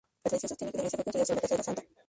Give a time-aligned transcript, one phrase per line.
[0.23, 1.83] La tradición sostiene que la iglesia fue construida sobre la casa de la santa.